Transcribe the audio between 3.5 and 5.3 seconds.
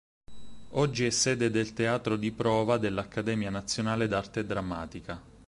nazionale d'arte drammatica.